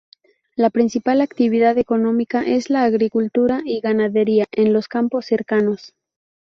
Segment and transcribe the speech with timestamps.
[0.55, 5.93] La principal actividad económica es la agricultura y ganadería en los campos cercanos.